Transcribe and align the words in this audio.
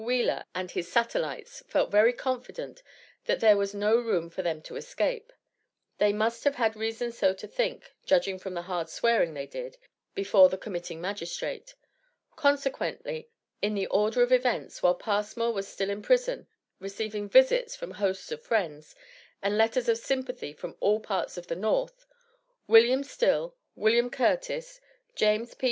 Wheeler 0.03 0.45
and 0.55 0.71
his 0.71 0.91
satellites 0.91 1.61
felt 1.67 1.91
very 1.91 2.11
confident 2.11 2.81
that 3.25 3.39
there 3.39 3.55
was 3.55 3.75
no 3.75 3.93
room 3.97 4.31
for 4.31 4.41
them 4.41 4.59
to 4.63 4.75
escape. 4.75 5.31
They 5.99 6.11
must 6.11 6.43
have 6.43 6.55
had 6.55 6.75
reason 6.75 7.11
so 7.11 7.35
to 7.35 7.47
think, 7.47 7.93
judging 8.03 8.39
from 8.39 8.55
the 8.55 8.63
hard 8.63 8.89
swearing 8.89 9.35
they 9.35 9.45
did, 9.45 9.77
before 10.15 10.49
the 10.49 10.57
committing 10.57 11.01
magistrate. 11.01 11.75
Consequently, 12.35 13.29
in 13.61 13.75
the 13.75 13.85
order 13.87 14.23
of 14.23 14.31
events, 14.31 14.81
while 14.81 14.95
Passmore 14.95 15.53
was 15.53 15.67
still 15.67 15.91
in 15.91 16.01
prison, 16.01 16.47
receiving 16.79 17.29
visits 17.29 17.75
from 17.75 17.91
hosts 17.91 18.31
of 18.31 18.41
friends, 18.41 18.95
and 19.43 19.55
letters 19.55 19.87
of 19.87 19.99
sympathy 19.99 20.51
from 20.51 20.75
all 20.79 20.99
parts 20.99 21.37
of 21.37 21.45
the 21.45 21.55
North, 21.55 22.07
William 22.65 23.03
Still, 23.03 23.55
William 23.75 24.09
Curtis, 24.09 24.81
James 25.13 25.53
P. 25.53 25.59